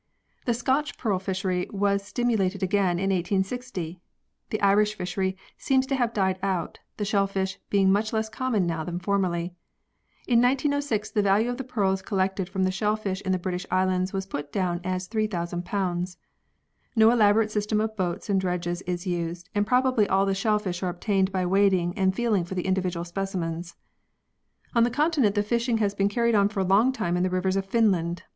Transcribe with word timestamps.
The 0.45 0.55
Scotch 0.55 0.97
pearl 0.97 1.19
fishery 1.19 1.67
was 1.69 2.03
stimulated 2.03 2.63
again 2.63 2.97
in 2.97 3.11
1860. 3.11 3.99
The 4.49 4.59
Irish 4.59 4.95
fishery 4.95 5.37
seems 5.59 5.85
to 5.85 5.95
have 5.95 6.11
died 6.11 6.39
out 6.41 6.79
the 6.97 7.05
shellfish 7.05 7.59
being 7.69 7.91
much 7.91 8.11
less 8.11 8.27
common 8.27 8.65
now 8.65 8.83
than 8.83 8.97
formerly. 8.97 9.53
In 10.27 10.41
1906 10.41 11.11
the 11.11 11.21
value 11.21 11.51
of 11.51 11.57
the 11.57 11.63
pearls 11.63 12.01
collected 12.01 12.49
from 12.49 12.63
the 12.63 12.71
shellfish 12.71 13.21
in 13.21 13.31
the 13.31 13.37
British 13.37 13.67
Islands 13.69 14.11
was 14.11 14.25
put 14.25 14.51
down 14.51 14.81
as 14.83 15.05
3000. 15.05 15.63
No 16.95 17.11
elaborate 17.11 17.51
system 17.51 17.79
of 17.79 17.95
boats 17.95 18.27
and 18.27 18.41
dredges 18.41 18.81
is 18.87 19.05
used 19.05 19.49
and 19.53 19.67
probably 19.67 20.07
all 20.07 20.25
the 20.25 20.33
shellfish 20.33 20.81
are 20.81 20.89
obtained 20.89 21.31
by 21.31 21.45
wading 21.45 21.95
and 21.95 22.15
feeling 22.15 22.43
for 22.43 22.55
the 22.55 22.65
individual 22.65 23.05
specimens. 23.05 23.75
On 24.73 24.83
the 24.83 24.89
continent 24.89 25.35
the 25.35 25.43
fishing 25.43 25.77
has 25.77 25.93
been 25.93 26.09
carried 26.09 26.33
on 26.33 26.49
for 26.49 26.61
a 26.61 26.63
long 26.63 26.91
time 26.91 27.15
in 27.15 27.21
the 27.21 27.29
rivers 27.29 27.55
of 27.55 27.67
Finland. 27.67 28.23